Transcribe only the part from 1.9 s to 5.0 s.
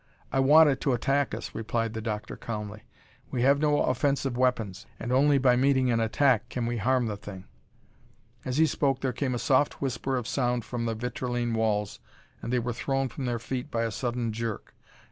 the doctor calmly. "We have no offensive weapons